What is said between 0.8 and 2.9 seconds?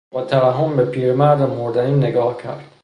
پیرمرد مردنی نگاه کرد.